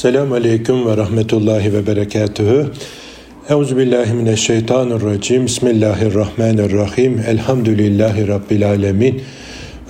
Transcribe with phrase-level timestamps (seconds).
[0.00, 2.66] Selamun Aleyküm ve Rahmetullahi ve Berekatühü.
[3.48, 5.46] Euzubillahimineşşeytanirracim.
[5.46, 7.20] Bismillahirrahmanirrahim.
[7.28, 9.22] Elhamdülillahi Rabbil Alemin.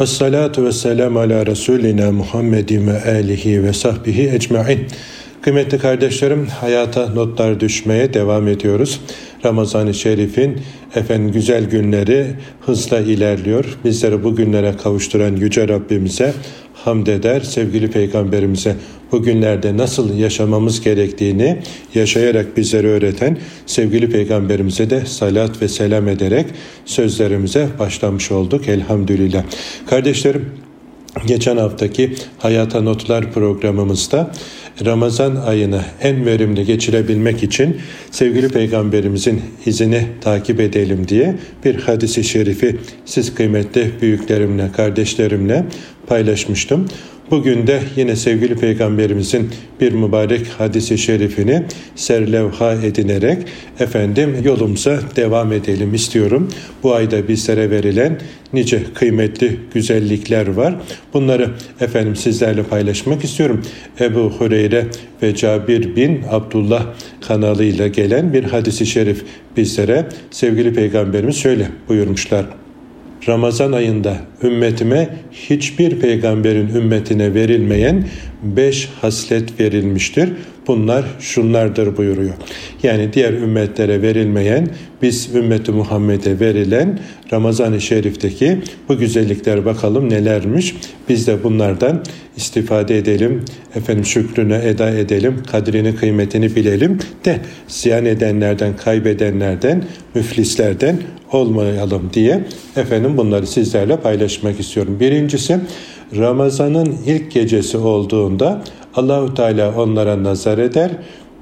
[0.01, 4.87] Ve salatu ve selamu ala Resulina Muhammedin ve alihi ve sahbihi ecma'in.
[5.43, 9.01] Kıymetli kardeşlerim, hayata notlar düşmeye devam ediyoruz.
[9.45, 10.61] Ramazan-ı Şerif'in
[10.95, 12.27] efendim güzel günleri
[12.61, 13.79] hızla ilerliyor.
[13.85, 16.35] Bizleri bu günlere kavuşturan Yüce Rabbimize
[16.85, 18.77] hamd eder, sevgili Peygamberimize
[19.13, 21.59] bugünlerde nasıl yaşamamız gerektiğini
[21.95, 26.47] yaşayarak bizlere öğreten sevgili Peygamberimize de salat ve selam ederek
[26.85, 29.45] sözlerimize başlamış olduk elhamdülillah.
[29.91, 30.70] Kardeşlerim
[31.27, 34.31] geçen haftaki Hayata Notlar programımızda
[34.85, 37.77] Ramazan ayını en verimli geçirebilmek için
[38.11, 45.65] sevgili peygamberimizin izini takip edelim diye bir hadisi şerifi siz kıymetli büyüklerimle, kardeşlerimle
[46.07, 46.89] paylaşmıştım.
[47.31, 51.63] Bugün de yine sevgili peygamberimizin bir mübarek hadisi şerifini
[51.95, 53.39] serlevha edinerek
[53.81, 56.49] efendim yolumuza devam edelim istiyorum.
[56.83, 58.21] Bu ayda bizlere verilen
[58.53, 60.75] nice kıymetli güzellikler var.
[61.15, 63.63] Bunları efendim sizlerle paylaşmak istiyorum.
[64.01, 64.87] Ebu Hureyre
[65.23, 66.87] ve Cabir bin Abdullah
[67.21, 69.25] kanalıyla gelen bir hadisi şerif
[69.57, 72.60] bizlere sevgili peygamberimiz şöyle buyurmuşlar.
[73.29, 78.09] Ramazan ayında ümmetime hiçbir peygamberin ümmetine verilmeyen
[78.43, 80.33] beş haslet verilmiştir.
[80.71, 82.35] Bunlar şunlardır buyuruyor.
[82.83, 84.69] Yani diğer ümmetlere verilmeyen
[85.03, 86.99] biz ümmeti Muhammed'e verilen
[87.33, 90.75] Ramazan-ı Şerif'teki bu güzellikler bakalım nelermiş.
[91.09, 92.03] Biz de bunlardan
[92.37, 93.45] istifade edelim.
[93.75, 95.43] Efendim şükrünü eda edelim.
[95.51, 99.85] Kadrini kıymetini bilelim de ziyan edenlerden, kaybedenlerden,
[100.15, 100.99] müflislerden
[101.33, 102.45] olmayalım diye
[102.77, 104.97] efendim bunları sizlerle paylaşmak istiyorum.
[105.01, 105.61] Birincisi
[106.17, 108.63] Ramazan'ın ilk gecesi olduğunda
[108.95, 110.91] Allahu Teala onlara nazar eder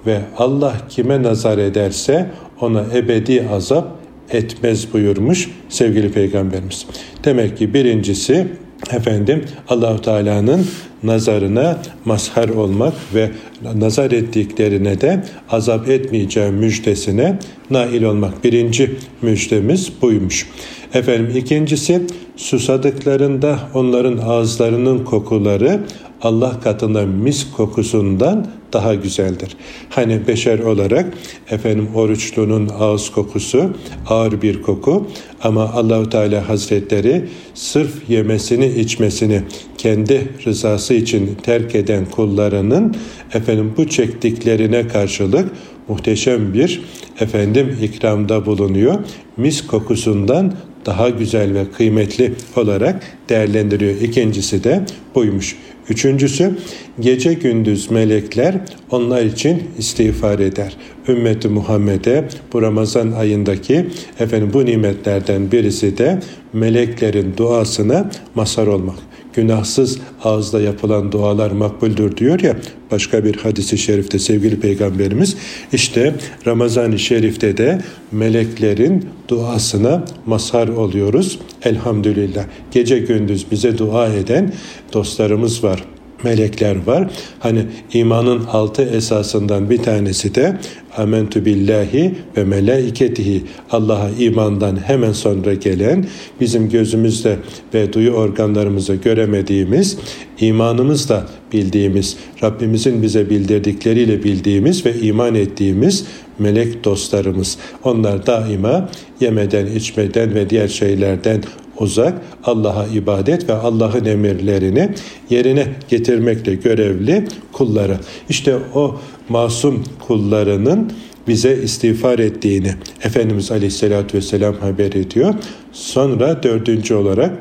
[0.07, 3.89] ve Allah kime nazar ederse ona ebedi azap
[4.31, 6.87] etmez buyurmuş sevgili peygamberimiz.
[7.25, 8.47] Demek ki birincisi
[8.93, 10.67] efendim Allahu Teala'nın
[11.03, 13.31] nazarına mazhar olmak ve
[13.75, 17.39] nazar ettiklerine de azap etmeyeceği müjdesine
[17.71, 18.45] nail olmak.
[18.45, 18.91] Birinci
[19.23, 20.49] müjdemiz buymuş.
[20.95, 22.03] Efendim ikincisi
[22.37, 25.81] susadıklarında onların ağızlarının kokuları
[26.23, 29.57] Allah katında mis kokusundan daha güzeldir.
[29.91, 31.15] Hani beşer olarak
[31.51, 33.71] efendim oruçlunun ağız kokusu
[34.09, 35.07] ağır bir koku
[35.43, 37.25] ama Allahu Teala Hazretleri
[37.55, 39.43] sırf yemesini içmesini
[39.79, 42.97] kendi rızası için terk eden kullarının
[43.35, 45.51] efendim bu çektiklerine karşılık
[45.89, 46.83] muhteşem bir
[47.21, 48.95] efendim ikramda bulunuyor.
[49.37, 50.55] Mis kokusundan
[50.87, 54.01] daha güzel ve kıymetli olarak değerlendiriyor.
[54.01, 55.57] İkincisi de buymuş.
[55.91, 56.59] Üçüncüsü
[57.01, 58.55] gece gündüz melekler
[58.91, 60.77] onlar için istiğfar eder.
[61.09, 63.87] Ümmeti Muhammed'e bu Ramazan ayındaki
[64.21, 66.21] efendim bu nimetlerden birisi de
[66.53, 69.08] meleklerin duasına mazhar olmak
[69.39, 72.57] günahsız ağızda yapılan dualar makbuldür diyor ya
[72.91, 75.37] başka bir hadisi şerifte sevgili peygamberimiz
[75.73, 76.15] işte
[76.47, 77.81] Ramazan-ı Şerif'te de
[78.13, 81.39] meleklerin duasına mazhar oluyoruz.
[81.63, 82.45] Elhamdülillah.
[82.71, 84.53] Gece gündüz bize dua eden
[84.93, 85.85] dostlarımız var
[86.25, 87.11] melekler var.
[87.39, 90.59] Hani imanın altı esasından bir tanesi de
[90.97, 96.07] amentu billahi ve melaiketihi Allah'a imandan hemen sonra gelen
[96.41, 97.37] bizim gözümüzde
[97.75, 99.99] ve duyu organlarımızı göremediğimiz
[100.41, 106.05] imanımızla bildiğimiz Rabbimizin bize bildirdikleriyle bildiğimiz ve iman ettiğimiz
[106.39, 107.59] melek dostlarımız.
[107.85, 108.89] Onlar daima
[109.21, 111.43] yemeden, içmeden ve diğer şeylerden
[111.81, 114.91] uzak, Allah'a ibadet ve Allah'ın emirlerini
[115.31, 117.97] yerine getirmekle görevli kulları.
[118.29, 118.97] İşte o
[119.29, 120.93] masum kullarının
[121.29, 122.75] bize istiğfar ettiğini
[123.05, 125.35] Efendimiz Aleyhisselatü Vesselam haber ediyor.
[125.73, 127.33] Sonra dördüncü olarak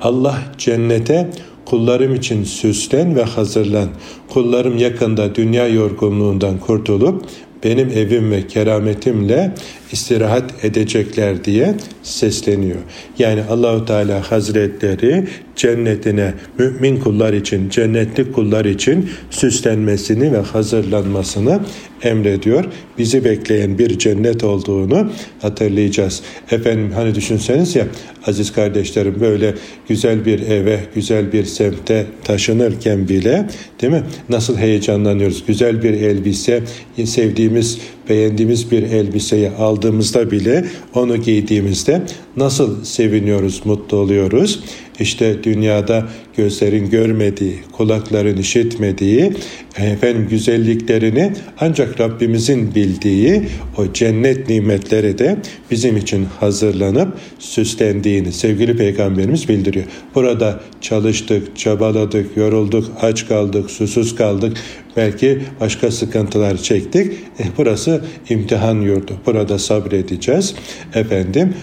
[0.00, 1.30] Allah cennete
[1.64, 3.88] kullarım için süslen ve hazırlan.
[4.28, 7.24] Kullarım yakında dünya yorgunluğundan kurtulup
[7.64, 9.54] benim evim ve kerametimle
[9.92, 12.78] istirahat edecekler diye sesleniyor.
[13.18, 15.24] Yani Allahu Teala Hazretleri
[15.56, 21.60] cennetine mümin kullar için, cennetli kullar için süslenmesini ve hazırlanmasını
[22.02, 22.64] emrediyor.
[22.98, 25.10] Bizi bekleyen bir cennet olduğunu
[25.42, 26.22] hatırlayacağız.
[26.50, 27.86] Efendim hani düşünseniz ya
[28.26, 29.54] aziz kardeşlerim böyle
[29.88, 33.46] güzel bir eve, güzel bir semte taşınırken bile
[33.82, 34.02] değil mi?
[34.28, 35.44] Nasıl heyecanlanıyoruz.
[35.46, 36.62] Güzel bir elbise,
[37.04, 37.78] sevdiğimiz
[38.10, 40.64] beğendiğimiz bir elbiseyi aldığımızda bile
[40.94, 42.02] onu giydiğimizde
[42.36, 44.60] nasıl seviniyoruz, mutlu oluyoruz.
[45.00, 49.32] İşte dünyada gözlerin görmediği, kulakların işitmediği,
[49.76, 53.42] efendim güzelliklerini ancak Rabbimizin bildiği
[53.78, 55.36] o cennet nimetleri de
[55.70, 59.84] bizim için hazırlanıp süslendiğini sevgili peygamberimiz bildiriyor.
[60.14, 64.56] Burada çalıştık, çabaladık, yorulduk, aç kaldık, susuz kaldık,
[64.96, 67.12] belki başka sıkıntılar çektik.
[67.12, 69.12] E, burası imtihan yurdu.
[69.26, 70.54] Burada sabredeceğiz.
[70.94, 71.54] Efendim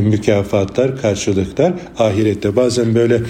[0.00, 2.56] mükafatlar, karşılıklar ahirette.
[2.56, 3.20] Bazen böyle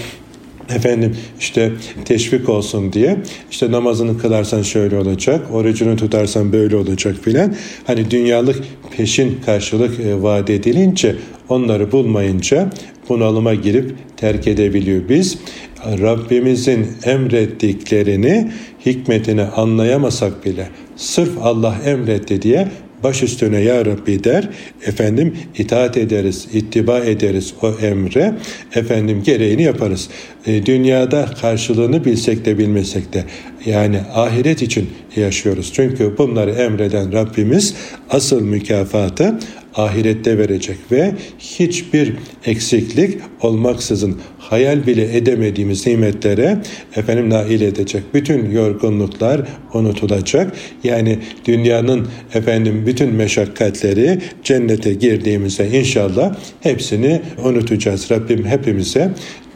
[0.75, 1.73] efendim işte
[2.05, 3.17] teşvik olsun diye
[3.51, 7.55] işte namazını kılarsan şöyle olacak, orucunu tutarsan böyle olacak filan.
[7.87, 8.63] Hani dünyalık
[8.97, 11.17] peşin karşılık e, vaat edilince
[11.49, 12.71] onları bulmayınca
[13.09, 15.09] bunalıma girip terk edebiliyor.
[15.09, 15.39] Biz
[15.87, 18.53] Rabbimizin emrettiklerini
[18.87, 22.69] hikmetini anlayamasak bile sırf Allah emretti diye
[23.03, 24.49] baş üstüne ya Rabbi der.
[24.87, 28.35] Efendim itaat ederiz, ittiba ederiz o emre.
[28.75, 30.09] Efendim gereğini yaparız.
[30.47, 33.25] E, dünyada karşılığını bilsek de bilmesek de
[33.67, 35.73] yani ahiret için yaşıyoruz.
[35.73, 37.75] Çünkü bunları emreden Rabbimiz
[38.11, 39.39] asıl mükafatı
[39.75, 42.13] ahirette verecek ve hiçbir
[42.47, 46.59] eksiklik olmaksızın hayal bile edemediğimiz nimetlere
[46.97, 48.03] efendim nail edecek.
[48.15, 49.41] Bütün yorgunluklar
[49.75, 50.53] unutulacak.
[50.85, 58.11] Yani dünyanın efendim bütün meşakkatleri cennete girdiğimizde inşallah hepsini unutacağız.
[58.11, 59.11] Rabbim hepimize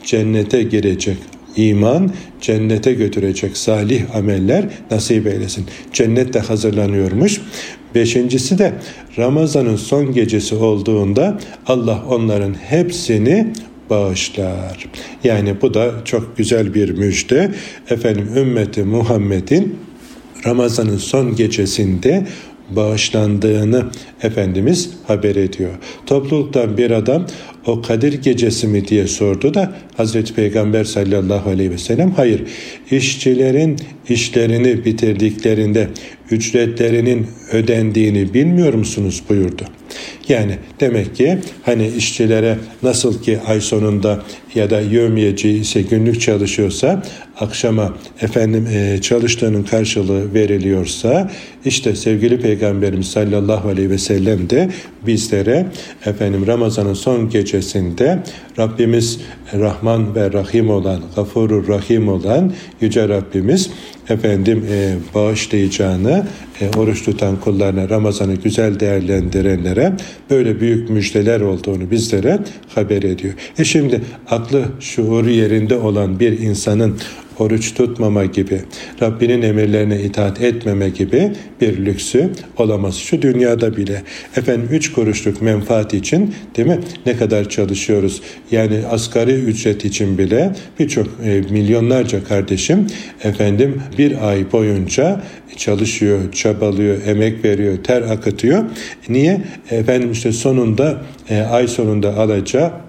[0.04, 1.16] cennete girecek
[1.56, 2.10] iman
[2.40, 5.66] cennete götürecek salih ameller nasip eylesin.
[5.92, 7.40] Cennet de hazırlanıyormuş.
[7.94, 8.72] Beşincisi de
[9.18, 13.52] Ramazan'ın son gecesi olduğunda Allah onların hepsini
[13.90, 14.86] bağışlar.
[15.24, 17.50] Yani bu da çok güzel bir müjde.
[17.90, 19.78] Efendim ümmeti Muhammed'in
[20.46, 22.26] Ramazan'ın son gecesinde
[22.70, 23.84] bağışlandığını
[24.22, 25.70] Efendimiz haber ediyor.
[26.06, 27.26] Topluluktan bir adam
[27.66, 32.42] o Kadir gecesi mi diye sordu da Hazreti Peygamber sallallahu aleyhi ve sellem hayır
[32.90, 33.76] işçilerin
[34.08, 35.88] işlerini bitirdiklerinde
[36.30, 39.62] ücretlerinin ödendiğini bilmiyor musunuz buyurdu.
[40.28, 44.22] Yani demek ki hani işçilere nasıl ki ay sonunda
[44.54, 47.02] ya da yövmiyeci ise günlük çalışıyorsa
[47.40, 51.30] akşama efendim e, çalıştığının karşılığı veriliyorsa
[51.64, 54.70] işte sevgili peygamberimiz sallallahu aleyhi ve sellem de
[55.06, 55.66] bizlere
[56.06, 58.22] efendim Ramazan'ın son gecesinde
[58.58, 59.20] Rabbimiz
[59.54, 63.70] Rahman ve Rahim olan, Gafurur Rahim olan Yüce Rabbimiz
[64.08, 66.26] efendim e, bağışlayacağını
[66.60, 69.92] e, oruç tutan kullarına Ramazan'ı güzel değerlendirenlere
[70.30, 72.38] böyle büyük müjdeler olduğunu bizlere
[72.74, 73.34] haber ediyor.
[73.58, 74.00] E şimdi
[74.30, 76.96] aklı şuuru yerinde olan bir insanın
[77.38, 78.60] oruç tutmama gibi,
[79.02, 82.96] Rabbinin emirlerine itaat etmeme gibi bir lüksü olamaz.
[82.96, 84.02] Şu dünyada bile
[84.36, 88.22] efendim üç kuruşluk menfaat için değil mi ne kadar çalışıyoruz?
[88.50, 92.86] Yani asgari ücret için bile birçok e, milyonlarca kardeşim
[93.24, 95.20] efendim bir ay boyunca
[95.56, 98.64] çalışıyor, çabalıyor, emek veriyor, ter akıtıyor.
[99.08, 99.40] Niye?
[99.70, 102.85] Efendim işte sonunda e, ay sonunda alacağı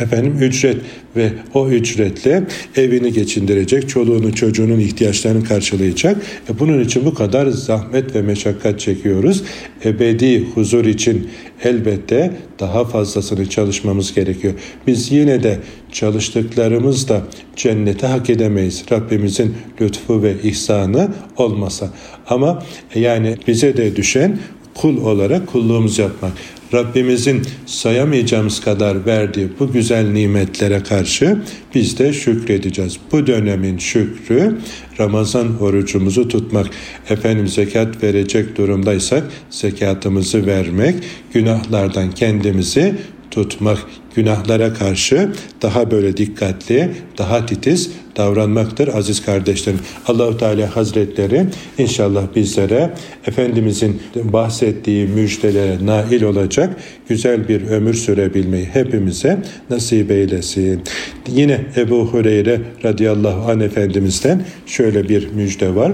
[0.00, 0.76] efendim ücret
[1.16, 2.44] ve o ücretle
[2.76, 6.16] evini geçindirecek, çoluğunu çocuğunun ihtiyaçlarını karşılayacak.
[6.50, 9.42] E bunun için bu kadar zahmet ve meşakkat çekiyoruz.
[9.84, 11.28] Ebedi huzur için
[11.64, 14.54] elbette daha fazlasını çalışmamız gerekiyor.
[14.86, 15.58] Biz yine de
[15.92, 17.22] çalıştıklarımızla
[17.56, 18.84] cennete hak edemeyiz.
[18.92, 21.90] Rabbimizin lütfu ve ihsanı olmasa.
[22.28, 22.62] Ama
[22.94, 24.38] yani bize de düşen
[24.74, 26.32] kul olarak kulluğumuzu yapmak.
[26.74, 31.38] Rabbimizin sayamayacağımız kadar verdiği bu güzel nimetlere karşı
[31.74, 32.96] biz de şükredeceğiz.
[33.12, 34.56] Bu dönemin şükrü
[35.00, 36.66] Ramazan orucumuzu tutmak.
[37.08, 40.94] Efendim zekat verecek durumdaysak zekatımızı vermek,
[41.32, 42.94] günahlardan kendimizi
[43.30, 43.78] tutmak,
[44.16, 45.28] günahlara karşı
[45.62, 49.80] daha böyle dikkatli, daha titiz davranmaktır aziz kardeşlerim.
[50.06, 51.46] Allahu Teala Hazretleri
[51.78, 52.90] inşallah bizlere
[53.26, 56.76] Efendimizin bahsettiği müjdelere nail olacak
[57.08, 60.82] güzel bir ömür sürebilmeyi hepimize nasip eylesin.
[61.28, 65.92] Yine Ebu Hureyre radıyallahu anh Efendimiz'den şöyle bir müjde var.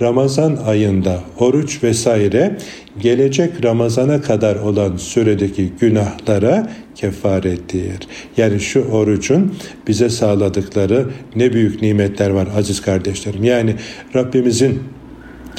[0.00, 2.56] Ramazan ayında oruç vesaire
[3.00, 7.98] gelecek Ramazana kadar olan süredeki günahlara kefarettir.
[8.36, 9.54] Yani şu orucun
[9.88, 13.44] bize sağladıkları ne büyük nimetler var aziz kardeşlerim.
[13.44, 13.74] Yani
[14.14, 14.82] Rabbimizin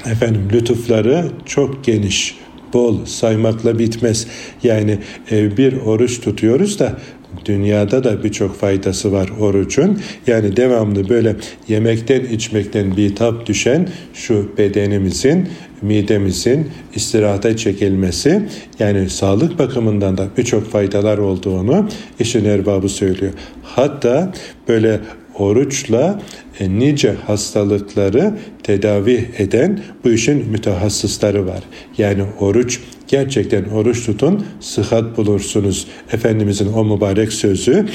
[0.06, 2.38] efendim lütufları çok geniş
[2.74, 4.28] bol saymakla bitmez.
[4.64, 4.98] Yani
[5.32, 6.98] e, bir oruç tutuyoruz da
[7.46, 10.00] dünyada da birçok faydası var orucun.
[10.28, 11.36] Yani devamlı böyle
[11.68, 15.50] yemekten içmekten bitap düşen şu bedenimizin
[15.82, 18.42] midemizin istirahata çekilmesi
[18.80, 23.34] yani sağlık bakımından da birçok faydalar olduğunu işin erbabı söylüyor.
[23.64, 24.34] Hatta
[24.68, 25.00] böyle
[25.36, 26.22] oruçla
[26.60, 28.34] e, nice hastalıkları
[28.64, 31.64] tedavi eden bu işin mütehassısları var.
[31.98, 32.80] Yani oruç
[33.12, 35.88] gerçekten oruç tutun sıhhat bulursunuz.
[36.14, 37.86] Efendimizin o mübarek sözü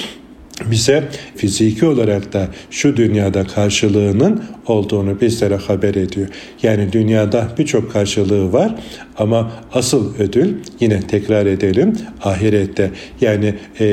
[0.71, 6.29] bize fiziki olarak da şu dünyada karşılığının olduğunu bizlere haber ediyor.
[6.63, 8.75] Yani dünyada birçok karşılığı var
[9.19, 12.91] ama asıl ödül yine tekrar edelim ahirette.
[13.21, 13.85] Yani e,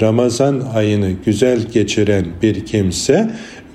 [0.00, 3.30] Ramazan ayını güzel geçiren bir kimse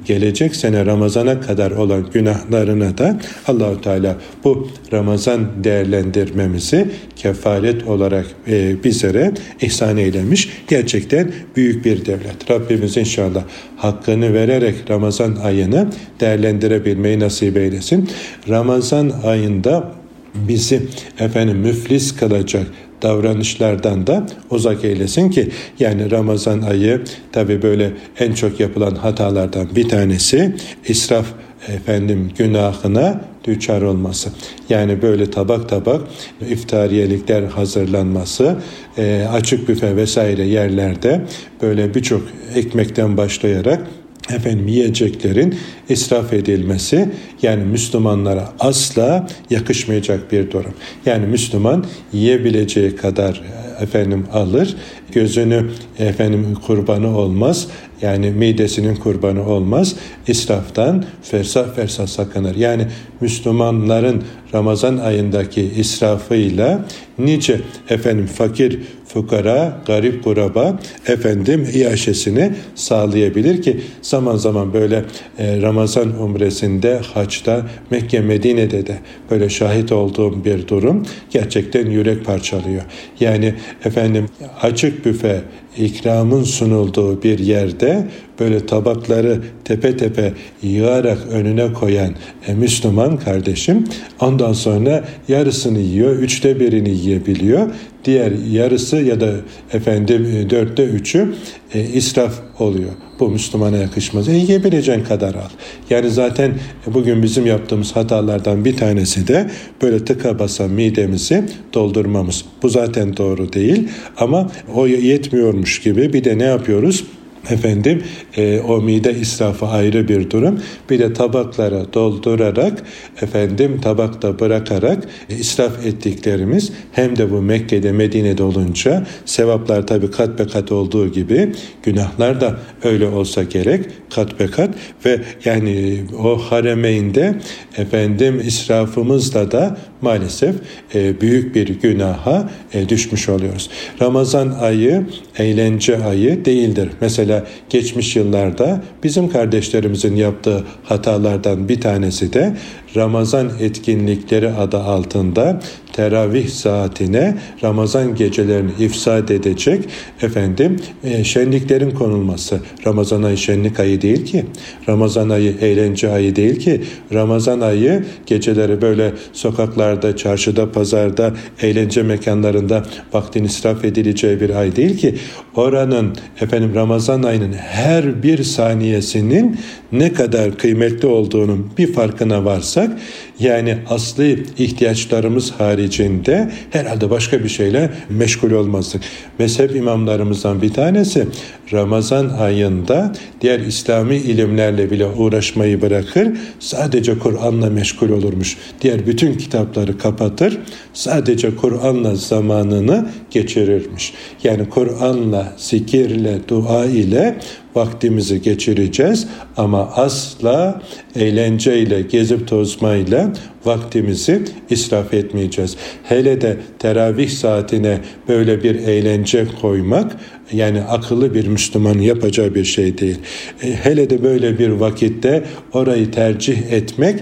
[0.07, 8.83] gelecek sene Ramazan'a kadar olan günahlarına da Allahu Teala bu Ramazan değerlendirmemizi kefaret olarak e,
[8.83, 10.49] bizlere ihsan eylemiş.
[10.67, 12.51] Gerçekten büyük bir devlet.
[12.51, 13.43] Rabbimiz inşallah
[13.77, 15.87] hakkını vererek Ramazan ayını
[16.19, 18.09] değerlendirebilmeyi nasip eylesin.
[18.49, 19.91] Ramazan ayında
[20.35, 20.81] bizi
[21.19, 22.67] efendim müflis kılacak
[23.01, 25.49] davranışlardan da uzak eylesin ki
[25.79, 27.01] yani Ramazan ayı
[27.31, 30.55] tabi böyle en çok yapılan hatalardan bir tanesi
[30.87, 31.25] israf
[31.67, 34.29] efendim günahına düçar olması.
[34.69, 36.01] Yani böyle tabak tabak
[36.49, 38.55] iftariyelikler hazırlanması,
[38.97, 41.21] e, açık büfe vesaire yerlerde
[41.61, 42.21] böyle birçok
[42.55, 43.87] ekmekten başlayarak
[44.29, 45.55] efendim yiyeceklerin
[45.89, 47.09] israf edilmesi
[47.41, 50.73] yani Müslümanlara asla yakışmayacak bir durum.
[51.05, 53.41] Yani Müslüman yiyebileceği kadar
[53.81, 54.75] efendim alır,
[55.11, 55.69] gözünü
[55.99, 57.67] efendim kurbanı olmaz.
[58.01, 59.95] Yani midesinin kurbanı olmaz.
[60.27, 62.55] İsraftan fersah fersah sakınır.
[62.55, 62.87] Yani
[63.21, 66.85] Müslümanların Ramazan ayındaki israfıyla
[67.19, 75.05] nice efendim fakir fukara, garip kuraba efendim iaşesini sağlayabilir ki zaman zaman böyle
[75.37, 78.97] e, Ramazan umresinde, haçta, Mekke, Medine'de de
[79.31, 82.81] böyle şahit olduğum bir durum gerçekten yürek parçalıyor.
[83.19, 83.53] Yani
[83.85, 84.25] efendim
[84.61, 85.41] açık büfe
[85.77, 88.07] ikramın sunulduğu bir yerde
[88.39, 92.13] böyle tabakları tepe tepe yığarak önüne koyan
[92.47, 93.83] e, Müslüman kardeşim
[94.19, 97.69] ondan sonra yarısını yiyor, üçte birini yiyebiliyor.
[98.05, 99.31] Diğer yarısı ya da
[99.73, 101.33] efendim e, dörtte üçü
[101.73, 102.91] e, israf oluyor.
[103.19, 104.29] Bu Müslümana yakışmaz.
[104.29, 105.49] E, yiyebileceğin kadar al.
[105.89, 106.53] Yani zaten
[106.87, 109.49] bugün bizim yaptığımız hatalardan bir tanesi de
[109.81, 112.45] böyle tıka basa midemizi doldurmamız.
[112.63, 117.03] Bu zaten doğru değil ama o yetmiyormuş gibi bir de ne yapıyoruz?
[117.49, 118.03] Efendim
[118.37, 120.59] e, o mide israfı ayrı bir durum.
[120.89, 122.83] Bir de tabaklara doldurarak
[123.21, 130.39] efendim tabakta bırakarak e, israf ettiklerimiz hem de bu Mekke'de Medine'de olunca sevaplar tabi kat
[130.39, 131.51] be kat olduğu gibi
[131.83, 134.69] günahlar da öyle olsa gerek kat be kat
[135.05, 137.35] ve yani o haremeynde
[137.77, 140.55] efendim israfımızla da maalesef
[140.95, 143.69] e, büyük bir günaha e, düşmüş oluyoruz.
[144.01, 145.05] Ramazan ayı
[145.37, 146.89] eğlence ayı değildir.
[147.01, 152.53] Mesela geçmiş yıllarda bizim kardeşlerimizin yaptığı hatalardan bir tanesi de
[152.95, 155.59] Ramazan etkinlikleri adı altında
[155.93, 159.85] teravih saatine Ramazan gecelerini ifsad edecek
[160.21, 162.59] efendim e, şenliklerin konulması.
[162.87, 164.45] Ramazan ayı şenlik ayı değil ki.
[164.89, 166.81] Ramazan ayı eğlence ayı değil ki.
[167.13, 174.97] Ramazan ayı geceleri böyle sokaklarda, çarşıda, pazarda, eğlence mekanlarında vaktin israf edileceği bir ay değil
[174.97, 175.15] ki.
[175.55, 179.57] Oranın efendim Ramazan ayının her bir saniyesinin
[179.91, 182.45] ne kadar kıymetli olduğunun bir farkına
[182.77, 189.01] Geburtstag yani asli ihtiyaçlarımız haricinde herhalde başka bir şeyle meşgul olmazdık.
[189.39, 191.27] Mezhep imamlarımızdan bir tanesi
[191.73, 196.27] Ramazan ayında diğer İslami ilimlerle bile uğraşmayı bırakır,
[196.59, 198.57] sadece Kur'an'la meşgul olurmuş.
[198.81, 200.57] Diğer bütün kitapları kapatır,
[200.93, 204.13] sadece Kur'an'la zamanını geçirirmiş.
[204.43, 207.37] Yani Kur'an'la, zikirle, dua ile
[207.75, 209.27] vaktimizi geçireceğiz
[209.57, 210.81] ama asla
[211.15, 213.26] eğlenceyle, gezip tozmayla
[213.65, 215.75] vaktimizi israf etmeyeceğiz.
[216.03, 220.17] Hele de teravih saatine böyle bir eğlence koymak
[220.53, 223.17] yani akıllı bir Müslüman yapacağı bir şey değil.
[223.63, 225.43] E, hele de böyle bir vakitte
[225.73, 227.19] orayı tercih etmek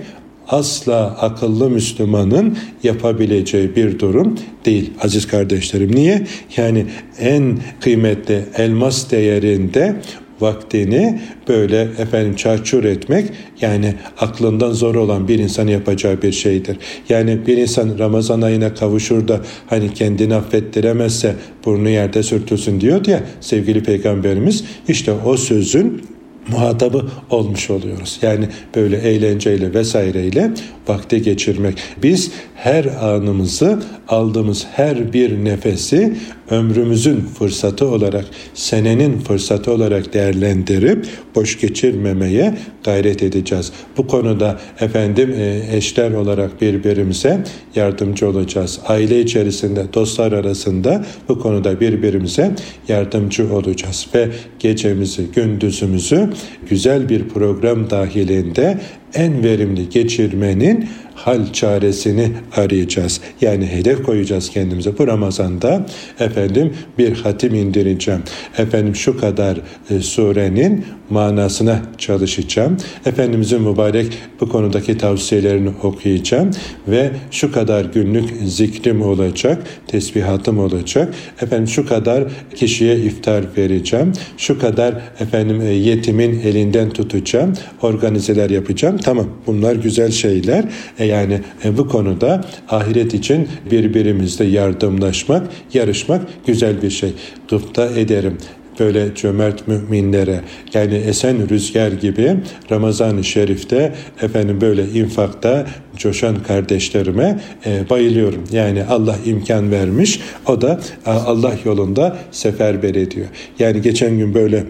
[0.48, 5.96] asla akıllı Müslümanın yapabileceği bir durum değil aziz kardeşlerim.
[5.96, 6.28] Niye?
[6.58, 6.86] Yani
[7.20, 9.96] en kıymetli elmas değerinde
[10.39, 13.25] vaktini böyle efendim çarçur etmek
[13.62, 16.77] yani aklından zor olan bir insan yapacağı bir şeydir.
[17.10, 23.24] Yani bir insan Ramazan ayına kavuşur da hani kendini affettiremezse burnu yerde sürtülsün diyor ya
[23.42, 26.01] sevgili peygamberimiz işte o sözün
[26.48, 28.20] muhatabı olmuş oluyoruz.
[28.22, 30.51] Yani böyle eğlenceyle vesaireyle
[30.88, 31.77] vakti geçirmek.
[32.04, 36.18] Biz her anımızı aldığımız her bir nefesi
[36.50, 43.72] ömrümüzün fırsatı olarak, senenin fırsatı olarak değerlendirip boş geçirmemeye gayret edeceğiz.
[43.98, 47.44] Bu konuda efendim e, eşler olarak birbirimize
[47.75, 48.80] yardımcı olacağız.
[48.88, 52.56] Aile içerisinde, dostlar arasında bu konuda birbirimize
[52.88, 56.30] yardımcı olacağız ve gecemizi, gündüzümüzü
[56.70, 58.80] güzel bir program dahilinde
[59.14, 63.22] en verimli geçirmenin hal çaresini arayacağız.
[63.42, 64.98] Yani hedef koyacağız kendimize.
[64.98, 65.86] Bu Ramazan'da
[66.20, 68.24] efendim bir hatim indireceğim.
[68.58, 69.58] Efendim şu kadar
[69.90, 72.78] e, surenin manasına çalışacağım.
[73.06, 74.08] Efendimizin mübarek
[74.42, 76.52] bu konudaki tavsiyelerini okuyacağım
[76.88, 81.14] ve şu kadar günlük zikrim olacak, tesbihatım olacak.
[81.42, 82.24] Efendim şu kadar
[82.56, 84.14] kişiye iftar vereceğim.
[84.38, 87.54] Şu kadar efendim e, yetimin elinden tutacağım.
[87.82, 88.98] Organizeler yapacağım.
[88.98, 90.66] Tamam bunlar güzel şeyler.
[91.00, 97.14] E yani e, bu konuda ahiret için birbirimizle yardımlaşmak, yarışmak güzel bir şey.
[97.50, 98.38] Gıpta ederim
[98.80, 100.42] böyle cömert müminlere
[100.74, 102.36] yani esen rüzgar gibi
[102.72, 108.44] Ramazan-ı Şerif'te efendim böyle infakta coşan kardeşlerime e, bayılıyorum.
[108.52, 113.28] Yani Allah imkan vermiş o da Allah yolunda seferber ediyor.
[113.60, 114.64] Yani geçen gün böyle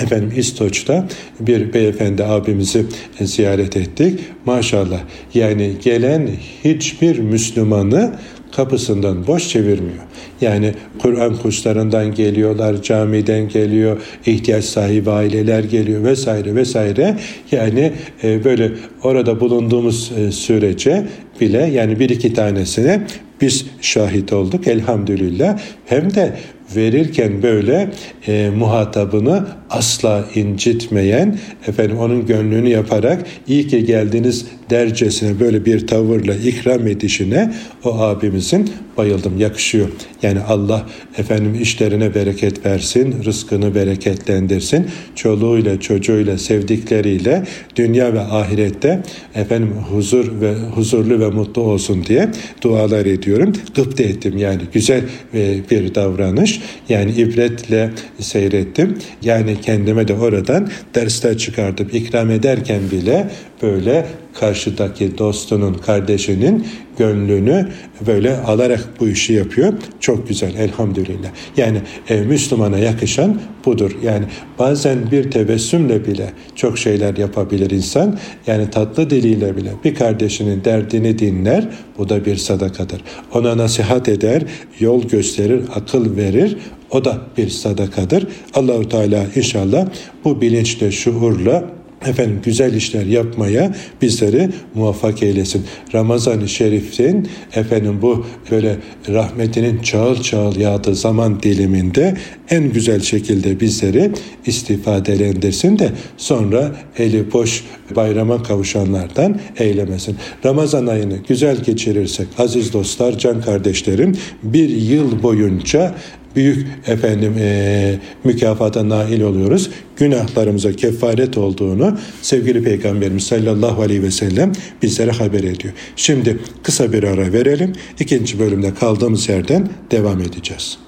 [0.00, 1.08] Efendim İstoç'ta
[1.40, 2.86] bir beyefendi abimizi
[3.20, 4.20] ziyaret ettik.
[4.46, 5.00] Maşallah
[5.34, 6.28] yani gelen
[6.64, 8.12] hiçbir Müslümanı
[8.52, 10.04] kapısından boş çevirmiyor.
[10.40, 17.16] Yani Kur'an kurslarından geliyorlar, camiden geliyor, ihtiyaç sahibi aileler geliyor vesaire vesaire.
[17.52, 17.92] Yani
[18.24, 21.06] e, böyle orada bulunduğumuz e, sürece
[21.40, 23.06] bile yani bir iki tanesine
[23.40, 25.58] biz şahit olduk elhamdülillah.
[25.86, 26.36] Hem de
[26.76, 27.90] verirken böyle
[28.26, 36.34] e, muhatabını asla incitmeyen, efendim onun gönlünü yaparak iyi ki geldiniz dercesine böyle bir tavırla
[36.34, 39.88] ikram edişine o abimizin bayıldım yakışıyor.
[40.22, 40.86] Yani Allah
[41.18, 44.86] efendim işlerine bereket versin, rızkını bereketlendirsin.
[45.14, 47.44] Çoluğuyla, çocuğuyla, sevdikleriyle
[47.76, 49.02] dünya ve ahirette
[49.34, 52.28] efendim huzur ve huzurlu ve mutlu olsun diye
[52.62, 53.52] dualar ediyorum.
[53.74, 55.02] Gıpta ettim yani güzel
[55.34, 56.60] e, bir davranış.
[56.88, 57.90] Yani ibretle
[58.20, 58.98] seyrettim.
[59.22, 63.30] Yani kendime de oradan dersler çıkartıp ikram ederken bile
[63.62, 64.06] böyle
[64.40, 66.66] karşıdaki dostunun, kardeşinin
[66.98, 67.68] gönlünü
[68.06, 69.72] böyle alarak bu işi yapıyor.
[70.00, 71.28] Çok güzel elhamdülillah.
[71.56, 73.96] Yani e, Müslümana yakışan budur.
[74.02, 74.24] Yani
[74.58, 78.18] bazen bir tebessümle bile çok şeyler yapabilir insan.
[78.46, 81.68] Yani tatlı diliyle bile bir kardeşinin derdini dinler.
[81.98, 83.00] Bu da bir sadakadır.
[83.34, 84.42] Ona nasihat eder,
[84.80, 86.56] yol gösterir, akıl verir.
[86.90, 88.26] O da bir sadakadır.
[88.54, 89.86] Allahu Teala inşallah
[90.24, 95.64] bu bilinçle, şuurla efendim güzel işler yapmaya bizleri muvaffak eylesin.
[95.94, 98.76] Ramazan-ı Şerif'in efendim bu böyle
[99.08, 102.16] rahmetinin çağıl çağıl yağdığı zaman diliminde
[102.50, 104.10] en güzel şekilde bizleri
[104.46, 107.64] istifadelendirsin de sonra eli boş
[107.96, 110.16] bayrama kavuşanlardan eylemesin.
[110.44, 115.94] Ramazan ayını güzel geçirirsek aziz dostlar, can kardeşlerim bir yıl boyunca
[116.36, 119.70] büyük efendim e, mükafata nail oluyoruz.
[119.96, 125.74] Günahlarımıza kefaret olduğunu sevgili Peygamberimiz sallallahu aleyhi ve sellem bizlere haber ediyor.
[125.96, 127.72] Şimdi kısa bir ara verelim.
[128.00, 130.78] İkinci bölümde kaldığımız yerden devam edeceğiz.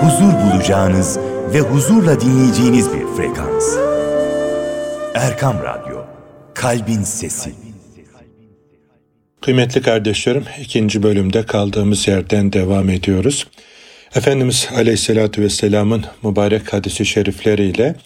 [0.00, 1.18] Huzur bulacağınız
[1.54, 3.76] ve huzurla dinleyeceğiniz bir frekans.
[5.14, 5.98] Erkam Radyo,
[6.54, 7.67] Kalbin Sesi.
[9.40, 13.46] Kıymetli kardeşlerim, ikinci bölümde kaldığımız yerden devam ediyoruz.
[14.14, 17.96] Efendimiz Aleyhisselatü Vesselam'ın mübarek hadisi şerifleriyle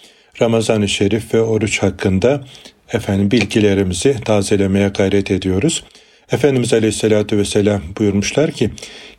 [0.43, 2.45] Ramazan-ı Şerif ve oruç hakkında
[2.93, 5.85] efendim bilgilerimizi tazelemeye gayret ediyoruz.
[6.33, 8.71] Efendimiz Aleyhisselatü Vesselam buyurmuşlar ki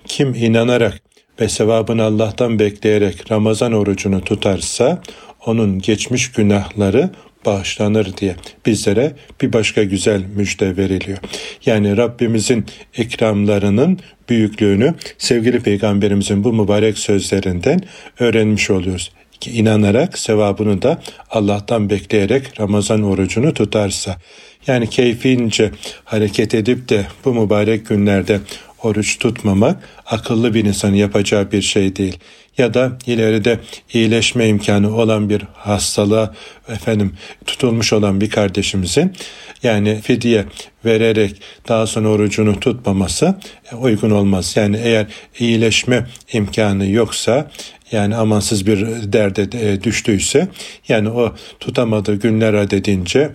[0.05, 1.01] kim inanarak
[1.41, 5.01] ve sevabını Allah'tan bekleyerek Ramazan orucunu tutarsa
[5.45, 7.09] onun geçmiş günahları
[7.45, 11.17] bağışlanır diye bizlere bir başka güzel müjde veriliyor.
[11.65, 12.65] Yani Rabbimizin
[12.97, 17.81] ikramlarının büyüklüğünü sevgili peygamberimizin bu mübarek sözlerinden
[18.19, 24.17] öğrenmiş oluyoruz ki inanarak sevabını da Allah'tan bekleyerek Ramazan orucunu tutarsa
[24.67, 25.71] yani keyfince
[26.03, 28.39] hareket edip de bu mübarek günlerde
[28.83, 32.19] oruç tutmamak akıllı bir insanın yapacağı bir şey değil
[32.57, 33.59] ya da ileride
[33.93, 36.33] iyileşme imkanı olan bir hastalığa
[36.69, 37.13] efendim
[37.45, 39.13] tutulmuş olan bir kardeşimizin
[39.63, 40.45] yani fidye
[40.85, 43.35] vererek daha sonra orucunu tutmaması
[43.79, 44.53] uygun olmaz.
[44.55, 45.07] Yani eğer
[45.39, 47.51] iyileşme imkanı yoksa
[47.91, 48.79] yani amansız bir
[49.13, 50.47] derde e, düştüyse
[50.87, 53.31] yani o tutamadığı günler adedince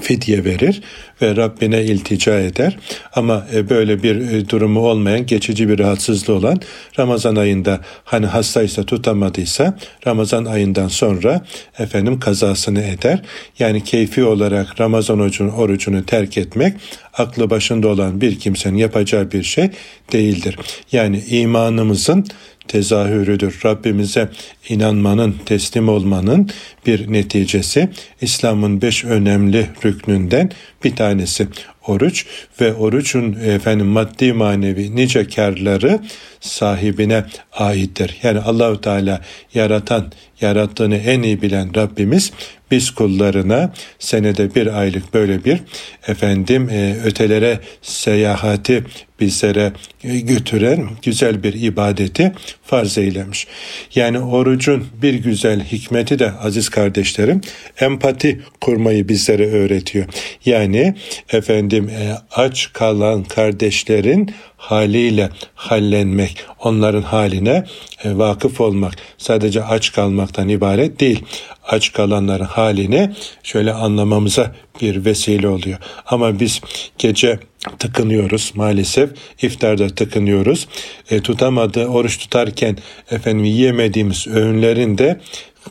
[0.00, 0.82] fidye verir
[1.22, 2.78] ve Rabbine iltica eder.
[3.12, 6.60] Ama e, böyle bir e, durumu olmayan geçici bir rahatsızlığı olan
[6.98, 11.44] Ramazan ayında hani hastaysa tutamadıysa Ramazan ayından sonra
[11.78, 13.22] efendim kazasını eder.
[13.58, 16.74] Yani keyfi olarak Ramazan orucunu, orucunu terk etmek
[17.18, 19.70] aklı başında olan bir kimsenin yapacağı bir şey
[20.12, 20.58] değildir.
[20.92, 22.26] Yani imanımızın
[22.68, 23.60] tezahürüdür.
[23.64, 24.28] Rabbimize
[24.68, 26.50] inanmanın, teslim olmanın
[26.86, 27.88] bir neticesi.
[28.20, 30.50] İslam'ın beş önemli rüknünden
[30.84, 31.48] bir tanesi
[31.86, 32.26] oruç
[32.60, 36.00] ve orucun efendim maddi manevi nice karları
[36.40, 38.16] sahibine aittir.
[38.22, 39.20] Yani Allahu Teala
[39.54, 42.32] yaratan, yarattığını en iyi bilen Rabbimiz
[42.70, 45.60] biz kullarına senede bir aylık böyle bir
[46.08, 48.84] efendim e, ötelere seyahati
[49.20, 52.32] bizlere götüren güzel bir ibadeti
[52.64, 53.46] farz eylemiş.
[53.94, 57.40] Yani orucun bir güzel hikmeti de aziz kardeşlerim
[57.80, 60.06] empati kurmayı bizlere öğretiyor.
[60.44, 60.94] Yani
[61.32, 67.64] efendim e, aç kalan kardeşlerin haliyle hallenmek, onların haline
[68.04, 71.24] e, vakıf olmak sadece aç kalmaktan ibaret değil.
[71.68, 73.10] Aç kalanların halini
[73.42, 75.78] şöyle anlamamıza bir vesile oluyor.
[76.06, 76.60] Ama biz
[76.98, 77.38] gece
[77.78, 79.10] tıkınıyoruz maalesef.
[79.42, 80.68] iftarda tıkınıyoruz.
[81.10, 82.76] E, tutamadı oruç tutarken
[83.10, 85.20] efendim yiyemediğimiz öğünlerin de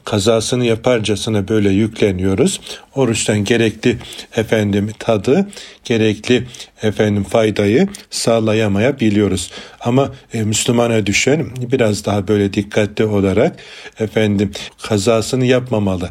[0.04, 2.62] kazasını yaparcasına böyle yükleniyoruz.
[2.96, 3.98] Oruçtan gerekli
[4.36, 5.48] efendim tadı,
[5.86, 6.48] gerekli
[6.84, 9.52] efendim faydayı sağlayamayabiliyoruz.
[9.80, 13.56] Ama e, Müslümana düşen biraz daha böyle dikkatli olarak
[14.00, 14.52] efendim
[14.84, 16.10] kazasını yapmamalı.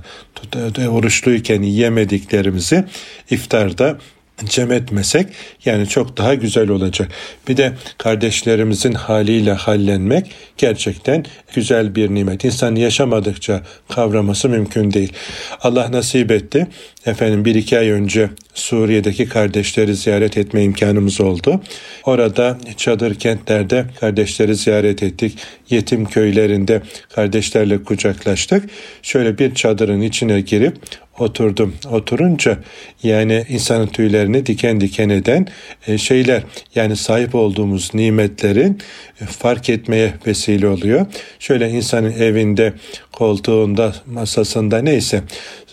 [0.88, 2.84] Oruçluyken yemediklerimizi
[3.30, 3.98] iftarda
[4.44, 5.26] cem etmesek
[5.64, 7.08] yani çok daha güzel olacak.
[7.48, 12.44] Bir de kardeşlerimizin haliyle hallenmek gerçekten güzel bir nimet.
[12.44, 15.12] İnsan yaşamadıkça kavraması mümkün değil.
[15.60, 16.66] Allah nasip etti.
[17.06, 21.60] Efendim bir iki ay önce Suriye'deki kardeşleri ziyaret etme imkanımız oldu.
[22.04, 25.38] Orada çadır kentlerde kardeşleri ziyaret ettik.
[25.70, 28.70] Yetim köylerinde kardeşlerle kucaklaştık.
[29.02, 30.76] Şöyle bir çadırın içine girip
[31.18, 31.74] oturdum.
[31.90, 32.58] Oturunca
[33.02, 35.46] yani insanın tüylerini diken diken eden
[35.86, 36.42] e, şeyler
[36.74, 38.78] yani sahip olduğumuz nimetlerin
[39.20, 41.06] e, fark etmeye vesile oluyor.
[41.38, 42.72] Şöyle insanın evinde,
[43.12, 45.22] koltuğunda, masasında neyse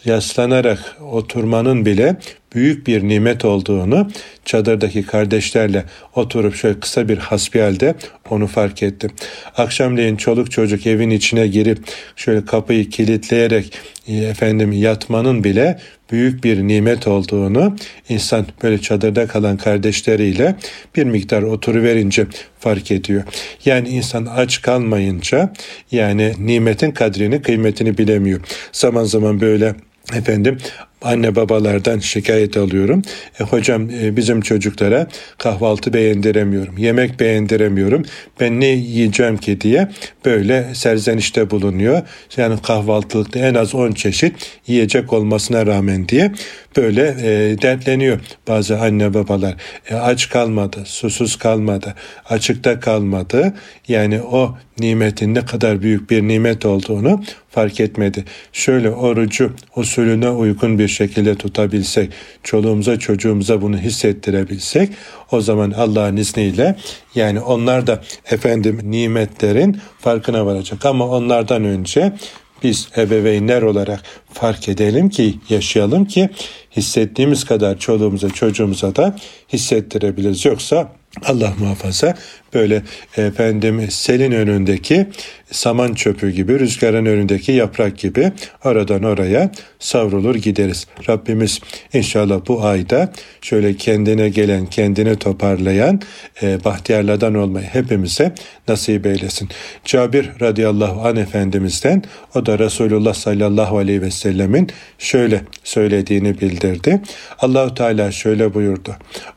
[0.05, 2.15] yaslanarak oturmanın bile
[2.55, 4.11] büyük bir nimet olduğunu
[4.45, 5.85] çadırdaki kardeşlerle
[6.15, 7.95] oturup şöyle kısa bir hasbihalde
[8.29, 9.11] onu fark ettim.
[9.57, 11.79] Akşamleyin çoluk çocuk evin içine girip
[12.15, 13.73] şöyle kapıyı kilitleyerek
[14.07, 15.79] e, efendim yatmanın bile
[16.11, 17.75] büyük bir nimet olduğunu
[18.09, 20.55] insan böyle çadırda kalan kardeşleriyle
[20.95, 22.27] bir miktar oturuverince
[22.59, 23.23] fark ediyor.
[23.65, 25.53] Yani insan aç kalmayınca
[25.91, 28.39] yani nimetin kadrini kıymetini bilemiyor.
[28.71, 29.75] Zaman zaman böyle
[30.11, 30.57] efendim
[31.01, 33.01] anne babalardan şikayet alıyorum.
[33.39, 38.03] E, hocam e, bizim çocuklara kahvaltı beğendiremiyorum, yemek beğendiremiyorum.
[38.39, 39.89] Ben ne yiyeceğim ki diye
[40.25, 42.01] böyle serzenişte bulunuyor.
[42.37, 46.31] Yani kahvaltılıkta en az 10 çeşit yiyecek olmasına rağmen diye
[46.77, 49.55] böyle e, dertleniyor bazı anne babalar.
[49.89, 51.95] E, aç kalmadı, susuz kalmadı,
[52.29, 53.53] açıkta kalmadı.
[53.87, 58.25] Yani o nimetin ne kadar büyük bir nimet olduğunu fark etmedi.
[58.53, 62.11] Şöyle orucu usulüne uygun bir şekilde tutabilsek,
[62.43, 64.89] çoluğumuza çocuğumuza bunu hissettirebilsek
[65.31, 66.75] o zaman Allah'ın izniyle
[67.15, 70.85] yani onlar da efendim nimetlerin farkına varacak.
[70.85, 72.13] Ama onlardan önce
[72.63, 76.29] biz ebeveynler olarak fark edelim ki, yaşayalım ki
[76.77, 79.15] hissettiğimiz kadar çoluğumuza çocuğumuza da
[79.53, 80.45] hissettirebiliriz.
[80.45, 80.91] Yoksa
[81.25, 82.15] Allah muhafaza
[82.53, 82.81] böyle
[83.17, 85.07] efendim selin önündeki
[85.51, 88.31] saman çöpü gibi, rüzgarın önündeki yaprak gibi
[88.63, 90.87] aradan oraya savrulur gideriz.
[91.09, 91.59] Rabbimiz
[91.93, 93.11] inşallah bu ayda
[93.41, 96.01] şöyle kendine gelen, kendini toparlayan
[96.43, 98.33] e, bahtiyarlardan olmayı hepimize
[98.67, 99.49] nasip eylesin.
[99.85, 102.03] Cabir radıyallahu an efendimizden
[102.35, 107.01] o da Resulullah sallallahu aleyhi ve sellemin şöyle söylediğini bildirdi.
[107.39, 108.95] Allahu Teala şöyle buyurdu.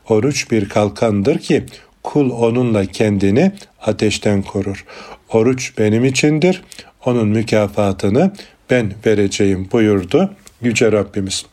[0.09, 1.63] Oruç bir kalkandır ki
[2.05, 4.85] kul onunla kendini ateşten korur.
[5.33, 6.63] Oruç benim içindir,
[7.05, 8.31] onun mükafatını
[8.69, 11.45] ben vereceğim buyurdu Yüce Rabbimiz.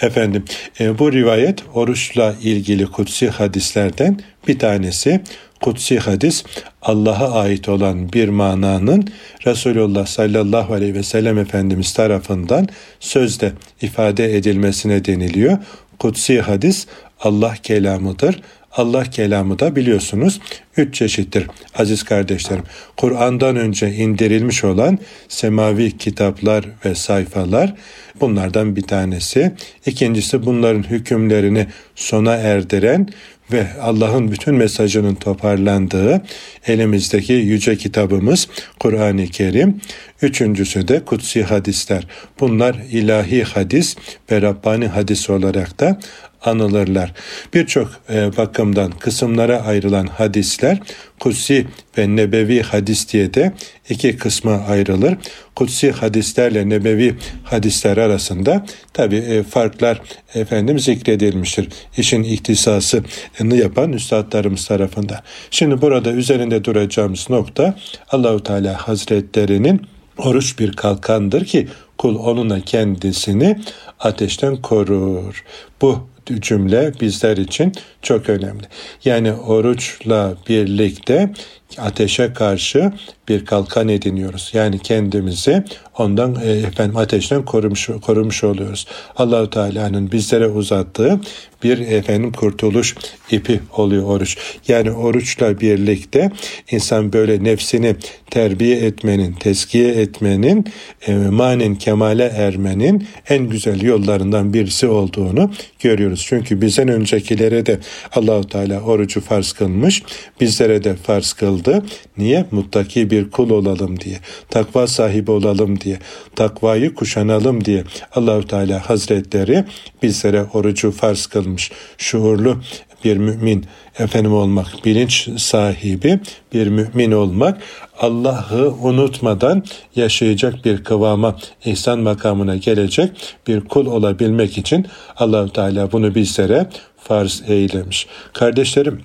[0.00, 0.44] Efendim
[0.80, 5.20] e, bu rivayet oruçla ilgili kutsi hadislerden bir tanesi.
[5.60, 6.44] kutsi hadis
[6.82, 9.08] Allah'a ait olan bir mananın
[9.46, 12.68] Resulullah sallallahu aleyhi ve sellem Efendimiz tarafından
[13.00, 15.58] sözde ifade edilmesine deniliyor.
[15.98, 16.86] Kutsi hadis
[17.20, 18.42] Allah kelamıdır.
[18.72, 20.40] Allah kelamı da biliyorsunuz
[20.76, 22.64] üç çeşittir aziz kardeşlerim.
[22.96, 27.74] Kur'an'dan önce indirilmiş olan semavi kitaplar ve sayfalar
[28.20, 29.52] bunlardan bir tanesi.
[29.86, 33.08] İkincisi bunların hükümlerini sona erdiren
[33.52, 36.22] ve Allah'ın bütün mesajının toparlandığı
[36.66, 39.80] elimizdeki yüce kitabımız Kur'an-ı Kerim.
[40.22, 42.06] Üçüncüsü de kutsi hadisler.
[42.40, 43.96] Bunlar ilahi hadis
[44.30, 46.00] ve Rabbani hadis olarak da
[46.44, 47.12] anılırlar.
[47.54, 50.78] Birçok e, bakımdan kısımlara ayrılan hadisler
[51.20, 51.66] kutsi
[51.98, 53.52] ve nebevi hadis diye de
[53.88, 55.16] iki kısma ayrılır.
[55.56, 60.02] Kutsi hadislerle nebevi hadisler arasında tabi e, farklar
[60.34, 61.68] efendim zikredilmiştir.
[61.96, 65.18] İşin ihtisasını yapan üstadlarımız tarafından.
[65.50, 67.74] Şimdi burada üzerinde duracağımız nokta
[68.10, 69.82] Allahu Teala Hazretlerinin
[70.18, 73.60] oruç bir kalkandır ki kul onunla kendisini
[74.00, 75.44] ateşten korur.
[75.82, 78.64] Bu cümle bizler için çok önemli.
[79.04, 81.30] Yani oruçla birlikte
[81.78, 82.92] ateşe karşı
[83.30, 84.50] bir kalkan ediniyoruz.
[84.54, 85.64] Yani kendimizi
[85.98, 88.86] ondan e, efendim ateşten korumuş korumuş oluyoruz.
[89.16, 91.20] Allahu Teala'nın bizlere uzattığı
[91.62, 92.94] bir efendim kurtuluş
[93.30, 94.36] ipi oluyor oruç.
[94.68, 96.30] Yani oruçla birlikte
[96.70, 97.96] insan böyle nefsini
[98.30, 100.64] terbiye etmenin, teskiye etmenin,
[101.06, 106.24] e, manen kemale ermenin en güzel yollarından birisi olduğunu görüyoruz.
[106.28, 107.78] Çünkü bizden öncekilere de
[108.14, 110.02] Allahu Teala orucu farz kılmış,
[110.40, 111.82] bizlere de farz kıldı.
[112.18, 112.44] Niye?
[112.50, 115.98] Muttaki bir kul olalım diye, takva sahibi olalım diye,
[116.36, 119.64] takvayı kuşanalım diye Allahu Teala Hazretleri
[120.02, 121.70] bizlere orucu farz kılmış.
[121.98, 122.60] Şuurlu
[123.04, 123.66] bir mümin
[123.98, 126.20] efendim olmak, bilinç sahibi
[126.52, 127.62] bir mümin olmak,
[127.98, 129.64] Allah'ı unutmadan
[129.96, 133.10] yaşayacak bir kıvama, ihsan makamına gelecek
[133.46, 138.06] bir kul olabilmek için Allahu Teala bunu bizlere farz eylemiş.
[138.32, 139.00] Kardeşlerim,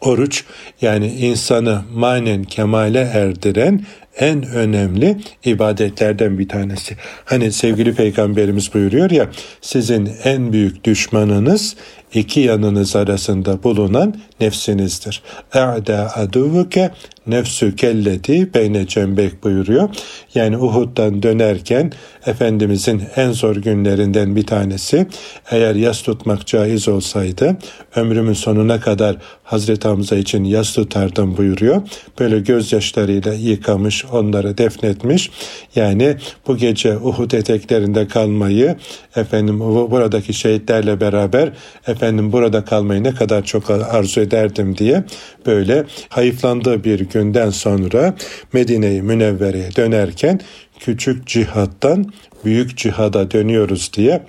[0.00, 0.44] oruç
[0.80, 3.84] yani insanı manen kemale erdiren
[4.18, 6.96] en önemli ibadetlerden bir tanesi.
[7.24, 9.28] Hani sevgili peygamberimiz buyuruyor ya
[9.60, 11.76] sizin en büyük düşmanınız
[12.14, 15.22] iki yanınız arasında bulunan nefsinizdir.
[15.54, 16.90] E'da aduvuke
[17.26, 19.88] nefsü kelleti beyne cembek buyuruyor.
[20.34, 21.92] Yani Uhud'dan dönerken
[22.26, 25.06] Efendimizin en zor günlerinden bir tanesi
[25.50, 27.56] eğer yas tutmak caiz olsaydı
[27.96, 31.82] ömrümün sonuna kadar Hazreti Hamza için yas tutardım buyuruyor.
[32.18, 35.30] Böyle gözyaşlarıyla yıkamış onları defnetmiş.
[35.74, 38.76] Yani bu gece Uhud eteklerinde kalmayı
[39.16, 41.52] efendim buradaki şehitlerle beraber
[41.86, 41.99] efendim
[42.32, 45.04] burada kalmayı ne kadar çok arzu ederdim diye
[45.46, 48.14] böyle hayıflandığı bir günden sonra
[48.52, 50.40] Medine-i Münevvere'ye dönerken
[50.80, 52.12] küçük cihattan
[52.44, 54.22] büyük cihada dönüyoruz diye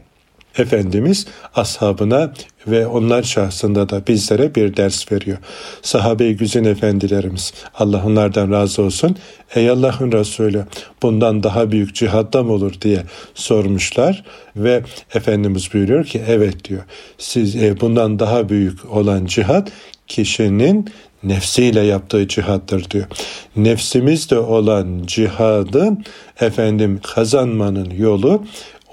[0.58, 2.34] Efendimiz ashabına
[2.68, 5.38] ve onlar şahsında da bizlere bir ders veriyor.
[5.82, 9.16] Sahabe-i güzin efendilerimiz Allah onlardan razı olsun.
[9.56, 10.66] Ey Allah'ın Resulü
[11.02, 13.04] bundan daha büyük cihatta mı olur diye
[13.36, 14.24] sormuşlar
[14.56, 14.84] ve
[15.14, 16.84] Efendimiz buyuruyor ki evet diyor.
[17.18, 19.72] Siz e, bundan daha büyük olan cihat
[20.08, 20.90] kişinin
[21.24, 23.06] nefsiyle yaptığı cihattır diyor.
[23.56, 26.04] Nefsimizde olan cihadın
[26.42, 28.44] efendim kazanmanın yolu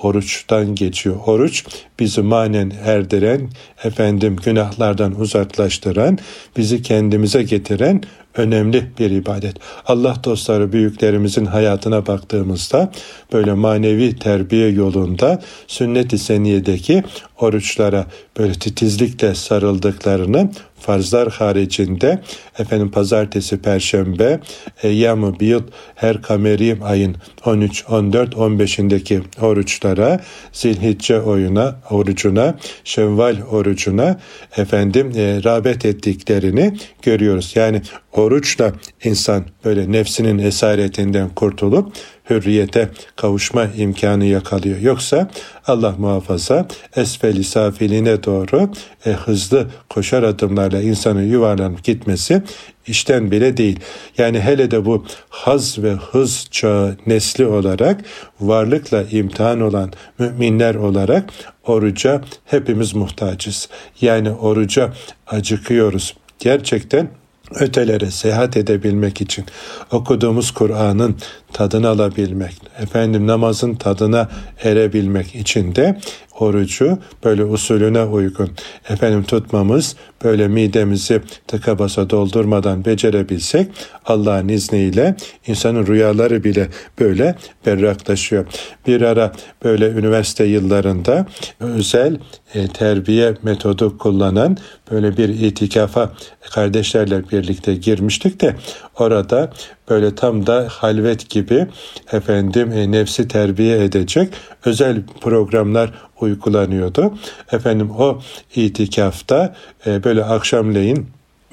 [0.03, 1.17] oruçtan geçiyor.
[1.27, 1.65] Oruç
[2.01, 3.51] bizi manen erdiren,
[3.85, 6.19] efendim günahlardan uzaklaştıran,
[6.57, 8.03] bizi kendimize getiren
[8.37, 9.57] önemli bir ibadet.
[9.87, 12.93] Allah dostları büyüklerimizin hayatına baktığımızda
[13.33, 17.03] böyle manevi terbiye yolunda sünnet-i seniyedeki
[17.41, 18.07] oruçlara
[18.39, 22.23] böyle titizlikle sarıldıklarını farzlar haricinde
[22.59, 24.41] efendim pazartesi, perşembe,
[24.83, 30.21] eyyam-ı biyut her kameri ayın 13, 14, 15'indeki oruçlara,
[30.53, 34.21] zilhicce oyuna, orucuna, şevval orucuna
[34.57, 37.53] efendim e, rağbet ettiklerini görüyoruz.
[37.55, 37.83] Yani
[38.19, 38.73] oruçla
[39.05, 41.93] insan böyle nefsinin esaretinden kurtulup
[42.31, 44.79] hürriyete kavuşma imkanı yakalıyor.
[44.79, 45.31] Yoksa
[45.67, 48.71] Allah muhafaza esfeli safiline doğru
[49.07, 52.43] e, hızlı koşar adımlarla insanın yuvarlanıp gitmesi
[52.87, 53.81] işten bile değil.
[54.19, 58.01] Yani hele de bu haz ve hız çağı nesli olarak
[58.41, 61.33] varlıkla imtihan olan müminler olarak
[61.67, 63.69] oruca hepimiz muhtacız.
[64.01, 64.93] Yani oruca
[65.27, 66.15] acıkıyoruz.
[66.39, 67.09] Gerçekten
[67.55, 69.45] ötelere seyahat edebilmek için
[69.93, 71.17] okuduğumuz Kur'an'ın
[71.53, 74.29] tadını alabilmek, efendim namazın tadına
[74.65, 75.99] erebilmek için de
[76.41, 78.51] orucu böyle usulüne uygun
[78.89, 83.69] efendim tutmamız böyle midemizi tıka basa doldurmadan becerebilsek
[84.05, 85.15] Allah'ın izniyle
[85.47, 86.69] insanın rüyaları bile
[87.01, 87.35] böyle
[87.67, 88.47] berraklaşıyor.
[88.87, 89.33] Bir ara
[89.65, 91.27] böyle üniversite yıllarında
[91.61, 92.19] özel
[92.55, 94.57] e, terbiye metodu kullanan
[94.91, 96.13] böyle bir itikafa
[96.51, 98.57] kardeşlerle birlikte girmiştik de
[98.99, 99.53] orada
[99.91, 101.67] böyle tam da halvet gibi
[102.13, 104.29] efendim e, nefsi terbiye edecek
[104.65, 107.15] özel programlar uygulanıyordu.
[107.53, 108.21] Efendim o
[108.55, 111.07] itikafta e, böyle akşamleyin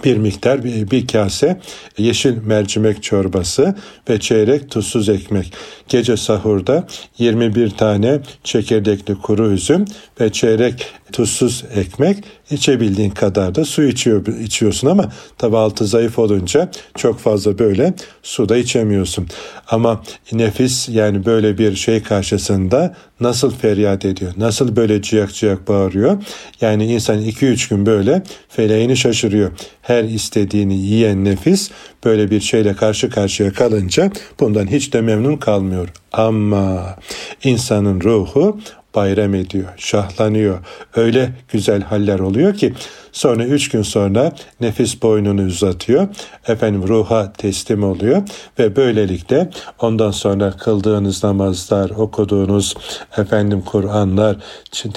[0.04, 1.60] bir miktar bir, bir kase
[1.98, 3.76] yeşil mercimek çorbası
[4.10, 5.54] ve çeyrek tuzsuz ekmek.
[5.90, 9.86] Gece sahurda 21 tane çekirdekli kuru üzüm
[10.22, 16.72] ve çeyrek tuzsuz ekmek içebildiğin kadar da su içiyor, içiyorsun ama tabi altı zayıf olunca
[16.98, 19.28] çok fazla böyle su da içemiyorsun.
[19.68, 26.24] Ama nefis yani böyle bir şey karşısında nasıl feryat ediyor, nasıl böyle ciyak ciyak bağırıyor.
[26.62, 29.52] Yani insan iki üç gün böyle feleğini şaşırıyor.
[29.82, 31.72] Her istediğini yiyen nefis
[32.06, 35.90] böyle bir şeyle karşı karşıya kalınca bundan hiç de memnun kalmıyor.
[36.12, 36.96] Ama
[37.44, 38.60] insanın ruhu
[38.96, 40.60] bayram ediyor, şahlanıyor.
[40.96, 42.74] Öyle güzel haller oluyor ki
[43.16, 46.08] sonra üç gün sonra nefis boynunu uzatıyor.
[46.48, 48.22] Efendim ruha teslim oluyor
[48.60, 49.50] ve böylelikle
[49.80, 52.76] ondan sonra kıldığınız namazlar, okuduğunuz
[53.18, 54.38] efendim Kur'anlar,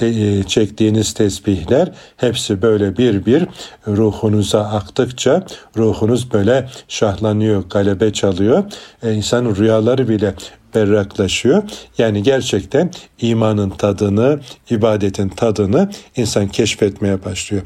[0.03, 3.47] e, çektiğiniz tesbihler hepsi böyle bir bir
[3.87, 8.65] ruhunuza aktıkça ruhunuz böyle şahlanıyor, galebe çalıyor.
[9.03, 10.35] E, insanın rüyaları bile
[10.75, 11.63] berraklaşıyor.
[11.99, 17.63] Yani gerçekten imanın tadını, ibadetin tadını insan keşfetmeye başlıyor.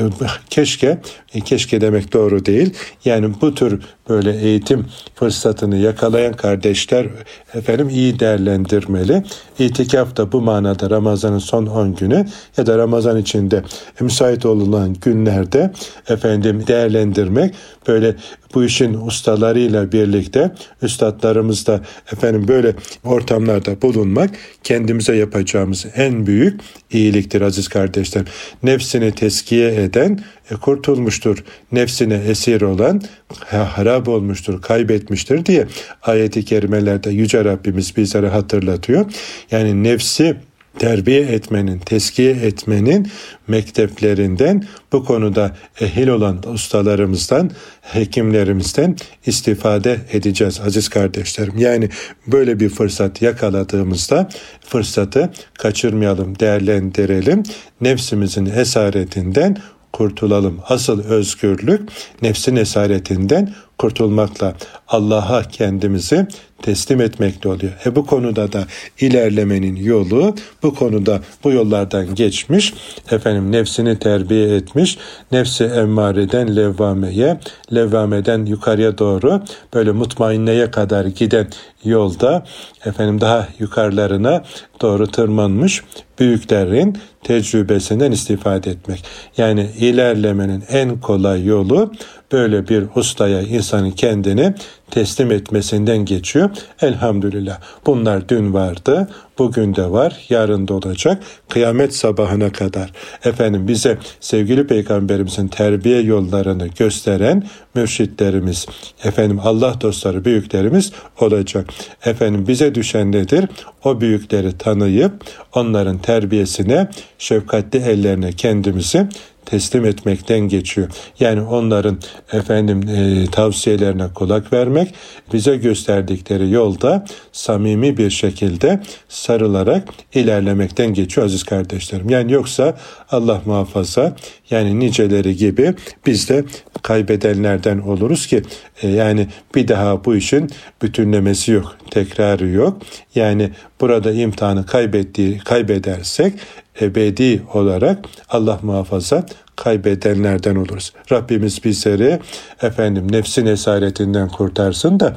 [0.00, 0.02] E,
[0.50, 0.98] keşke,
[1.34, 2.74] e, keşke demek doğru değil.
[3.04, 7.06] Yani bu tür böyle eğitim fırsatını yakalayan kardeşler
[7.54, 9.22] efendim iyi değerlendirmeli.
[9.58, 13.62] İtikaf da bu manada Ramazan'ın son 10 günü ya da Ramazan içinde
[14.00, 15.72] müsait olunan günlerde
[16.08, 17.54] efendim değerlendirmek
[17.88, 18.14] böyle
[18.54, 20.50] bu işin ustalarıyla birlikte
[20.82, 21.80] üstadlarımız da
[22.12, 24.30] efendim böyle ortamlarda bulunmak
[24.62, 28.24] kendimize yapacağımız en büyük iyiliktir aziz kardeşler.
[28.62, 30.20] Nefsini teskiye eden
[30.50, 31.44] e, kurtulmuştur.
[31.72, 33.02] Nefsine esir olan
[33.50, 35.66] harap olmuştur, kaybetmiştir diye
[36.02, 39.06] ayeti kerimelerde Yüce Rabbimiz bizlere hatırlatıyor.
[39.50, 40.36] Yani nefsi
[40.78, 43.08] terbiye etmenin, teskiye etmenin
[43.48, 48.96] mekteplerinden bu konuda ehil olan ustalarımızdan, hekimlerimizden
[49.26, 51.58] istifade edeceğiz aziz kardeşlerim.
[51.58, 51.88] Yani
[52.26, 54.28] böyle bir fırsat yakaladığımızda
[54.60, 57.42] fırsatı kaçırmayalım, değerlendirelim.
[57.80, 59.56] Nefsimizin esaretinden
[59.96, 60.60] kurtulalım.
[60.68, 61.88] Asıl özgürlük
[62.22, 64.54] nefsin esaretinden kurtulmakla
[64.88, 66.26] Allah'a kendimizi
[66.62, 67.72] teslim etmekle oluyor.
[67.86, 68.64] E bu konuda da
[69.00, 72.74] ilerlemenin yolu bu konuda bu yollardan geçmiş.
[73.10, 74.98] Efendim nefsini terbiye etmiş.
[75.32, 77.40] Nefsi emmareden levvameye,
[77.74, 79.42] levvameden yukarıya doğru
[79.74, 81.48] böyle mutmainneye kadar giden
[81.84, 82.44] yolda
[82.84, 84.42] efendim daha yukarılarına
[84.80, 85.82] doğru tırmanmış
[86.18, 89.04] büyüklerin tecrübesinden istifade etmek.
[89.36, 91.92] Yani ilerlemenin en kolay yolu
[92.32, 94.54] böyle bir ustaya insanın kendini
[94.90, 96.50] teslim etmesinden geçiyor.
[96.80, 97.60] Elhamdülillah.
[97.86, 101.22] Bunlar dün vardı, bugün de var, yarın da olacak.
[101.48, 102.92] Kıyamet sabahına kadar
[103.24, 108.66] efendim bize sevgili peygamberimizin terbiye yollarını gösteren mürşitlerimiz,
[109.04, 111.66] efendim Allah dostları, büyüklerimiz olacak.
[112.04, 113.44] Efendim bize düşen nedir?
[113.84, 115.12] O büyükleri tanıyıp
[115.54, 119.08] onların terbiyesine, şefkatli ellerine kendimizi
[119.46, 120.88] teslim etmekten geçiyor.
[121.20, 121.98] Yani onların
[122.32, 124.94] efendim e, tavsiyelerine kulak vermek,
[125.32, 132.10] bize gösterdikleri yolda samimi bir şekilde sarılarak ilerlemekten geçiyor aziz kardeşlerim.
[132.10, 132.76] Yani yoksa
[133.10, 134.16] Allah muhafaza
[134.50, 135.74] yani niceleri gibi
[136.06, 136.44] biz de
[136.82, 138.42] kaybedenlerden oluruz ki
[138.82, 140.50] e, yani bir daha bu işin
[140.82, 142.78] bütünlemesi yok, tekrarı yok.
[143.14, 146.34] Yani burada imtihanı kaybettiği kaybedersek
[146.80, 150.92] ebedi olarak Allah muhafaza kaybedenlerden oluruz.
[151.12, 152.20] Rabbimiz bizleri
[152.62, 155.16] efendim nefsin esaretinden kurtarsın da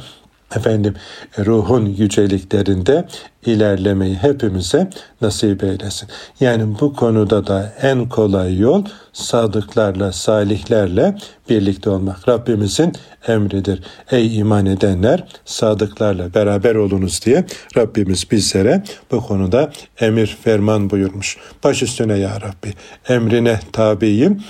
[0.55, 0.93] efendim
[1.39, 3.07] ruhun yüceliklerinde
[3.45, 4.89] ilerlemeyi hepimize
[5.21, 6.09] nasip eylesin.
[6.39, 8.83] Yani bu konuda da en kolay yol
[9.19, 11.15] sadıklarla, salihlerle
[11.49, 12.93] birlikte olmak Rabbimizin
[13.27, 13.83] emridir.
[14.11, 17.45] Ey iman edenler sadıklarla beraber olunuz diye
[17.77, 21.37] Rabbimiz bizlere bu konuda emir ferman buyurmuş.
[21.63, 22.73] Baş üstüne ya Rabbi
[23.09, 24.43] emrine tabiyim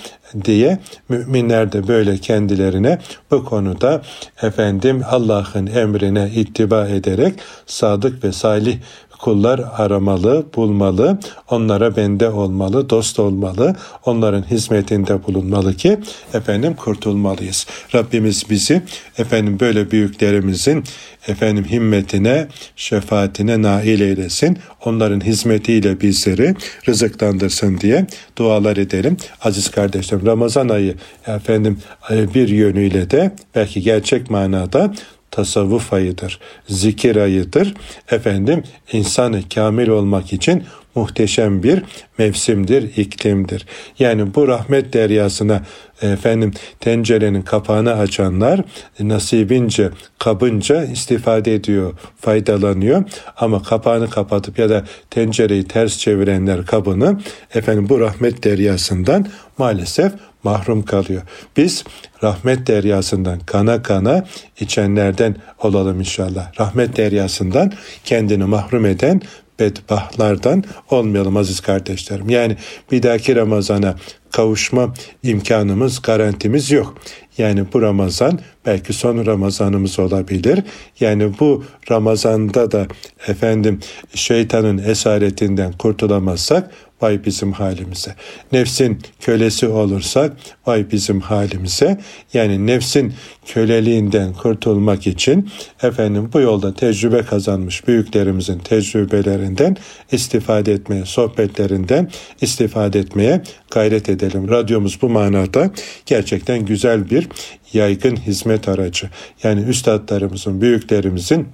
[0.44, 0.78] diye
[1.08, 2.98] müminler de böyle kendilerine
[3.30, 4.02] bu konuda
[4.42, 7.34] efendim Allah'ın emrine ittiba ederek
[7.66, 8.78] sadık ve salih
[9.22, 11.18] kullar aramalı, bulmalı,
[11.50, 15.98] onlara bende olmalı, dost olmalı, onların hizmetinde bulunmalı ki
[16.34, 17.66] efendim kurtulmalıyız.
[17.94, 18.82] Rabbimiz bizi
[19.18, 20.84] efendim böyle büyüklerimizin
[21.28, 24.58] efendim himmetine, şefaatine nail eylesin.
[24.84, 26.54] Onların hizmetiyle bizleri
[26.88, 28.06] rızıklandırsın diye
[28.38, 29.16] dualar edelim.
[29.42, 30.94] Aziz kardeşlerim Ramazan ayı
[31.26, 31.78] efendim
[32.10, 34.92] bir yönüyle de belki gerçek manada
[35.30, 37.74] tasavvuf ayıdır, zikir ayıdır.
[38.10, 38.62] Efendim
[38.92, 40.64] insanı kamil olmak için
[40.94, 41.82] muhteşem bir
[42.18, 43.66] mevsimdir, iklimdir.
[43.98, 45.62] Yani bu rahmet deryasına
[46.02, 48.60] efendim tencerenin kapağını açanlar
[49.00, 53.04] nasibince, kabınca istifade ediyor, faydalanıyor.
[53.36, 57.20] Ama kapağını kapatıp ya da tencereyi ters çevirenler kabını
[57.54, 59.26] efendim bu rahmet deryasından
[59.58, 60.12] maalesef
[60.44, 61.22] mahrum kalıyor.
[61.56, 61.84] Biz
[62.22, 64.24] rahmet deryasından kana kana
[64.60, 66.60] içenlerden olalım inşallah.
[66.60, 67.72] Rahmet deryasından
[68.04, 69.22] kendini mahrum eden
[69.60, 72.30] bedbahtlardan olmayalım aziz kardeşlerim.
[72.30, 72.56] Yani
[72.92, 73.94] bir dahaki Ramazan'a
[74.30, 76.94] kavuşma imkanımız, garantimiz yok.
[77.38, 80.62] Yani bu Ramazan belki son Ramazanımız olabilir.
[81.00, 82.86] Yani bu Ramazan'da da
[83.28, 83.80] efendim
[84.14, 86.70] şeytanın esaretinden kurtulamazsak
[87.02, 88.14] vay bizim halimize.
[88.52, 90.32] Nefsin kölesi olursak
[90.66, 92.00] vay bizim halimize.
[92.34, 93.14] Yani nefsin
[93.46, 95.50] köleliğinden kurtulmak için
[95.82, 99.76] efendim bu yolda tecrübe kazanmış büyüklerimizin tecrübelerinden
[100.12, 104.48] istifade etmeye, sohbetlerinden istifade etmeye gayret edelim.
[104.48, 105.70] Radyomuz bu manada
[106.06, 107.28] gerçekten güzel bir
[107.72, 109.10] yaygın hizmet aracı.
[109.42, 111.48] Yani üstadlarımızın, büyüklerimizin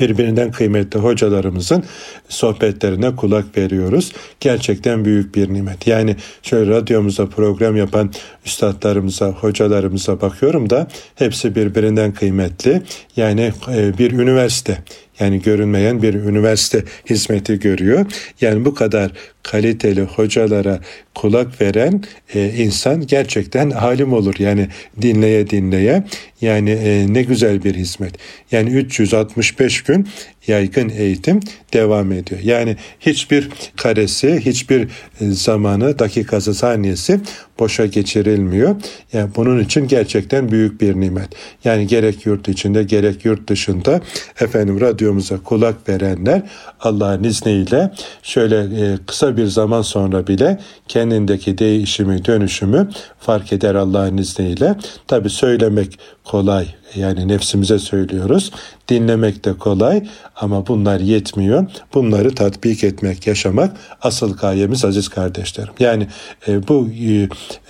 [0.00, 1.84] birbirinden kıymetli hocalarımızın
[2.28, 4.12] sohbetlerine kulak veriyoruz.
[4.40, 5.86] Gerçekten büyük bir nimet.
[5.86, 8.12] Yani şöyle radyomuzda program yapan
[8.46, 12.82] üstadlarımıza, hocalarımıza bakıyorum da hepsi birbirinden kıymetli.
[13.16, 14.78] Yani e, bir üniversite
[15.20, 18.06] yani görünmeyen bir üniversite hizmeti görüyor.
[18.40, 19.10] Yani bu kadar
[19.42, 20.80] kaliteli hocalara
[21.14, 22.02] kulak veren
[22.34, 24.34] e, insan gerçekten halim olur.
[24.38, 24.68] Yani
[25.02, 26.04] dinleye dinleye
[26.40, 28.14] yani e, ne güzel bir hizmet.
[28.52, 30.08] Yani 365 gün
[30.46, 31.40] yaygın eğitim
[31.72, 32.40] devam ediyor.
[32.44, 34.88] Yani hiçbir karesi, hiçbir
[35.20, 37.20] zamanı, dakikası, saniyesi
[37.58, 38.76] boşa geçirilmiyor.
[39.12, 41.28] Yani bunun için gerçekten büyük bir nimet.
[41.64, 44.00] Yani gerek yurt içinde gerek yurt dışında
[44.40, 46.42] efendim radyomuza kulak verenler
[46.80, 47.90] Allah'ın izniyle
[48.22, 50.58] şöyle e, kısa bir zaman sonra bile
[51.02, 52.88] kendindeki değişimi, dönüşümü
[53.20, 54.74] fark eder Allah'ın izniyle.
[55.06, 58.50] Tabi söylemek kolay yani nefsimize söylüyoruz.
[58.88, 61.66] Dinlemek de kolay ama bunlar yetmiyor.
[61.94, 65.72] Bunları tatbik etmek, yaşamak asıl gayemiz aziz kardeşlerim.
[65.80, 66.06] Yani
[66.48, 66.88] e, bu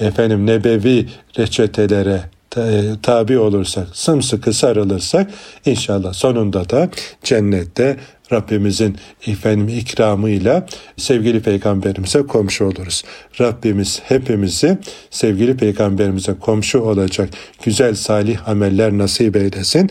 [0.01, 1.09] e, efendim nebevi
[1.39, 2.21] reçetelere
[3.03, 5.31] tabi olursak, sımsıkı sarılırsak
[5.67, 6.91] inşallah sonunda da
[7.23, 7.97] cennette
[8.33, 8.97] Rabbimizin
[9.27, 13.05] efendim ikramıyla sevgili peygamberimize komşu oluruz.
[13.41, 14.79] Rabbimiz hepimizi
[15.11, 17.29] sevgili peygamberimize komşu olacak
[17.63, 19.91] güzel salih ameller nasip eylesin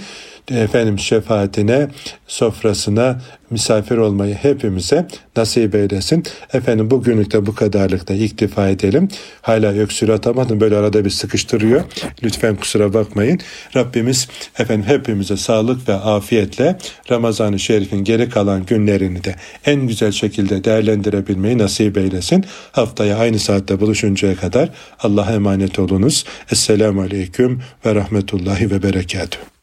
[0.49, 1.87] efendim şefaatine,
[2.27, 6.23] sofrasına misafir olmayı hepimize nasip eylesin.
[6.53, 9.09] Efendim bugünlük de bu kadarlıkta iktifa edelim.
[9.41, 11.83] Hala öksür atamadım böyle arada bir sıkıştırıyor.
[12.23, 13.39] Lütfen kusura bakmayın.
[13.75, 14.27] Rabbimiz
[14.59, 16.77] efendim hepimize sağlık ve afiyetle
[17.11, 19.35] Ramazan-ı Şerif'in geri kalan günlerini de
[19.65, 22.45] en güzel şekilde değerlendirebilmeyi nasip eylesin.
[22.71, 24.69] Haftaya aynı saatte buluşuncaya kadar
[24.99, 26.25] Allah'a emanet olunuz.
[26.51, 29.60] Esselamu Aleyküm ve Rahmetullahi ve Berekatuhu.